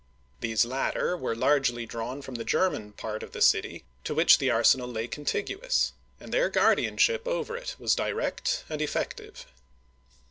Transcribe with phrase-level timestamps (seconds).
[0.39, 4.49] These latter were largely drawn from the German part of the city, to which the
[4.49, 9.45] arsenal lay contigu ous, and their guardianship over it was direct and effective.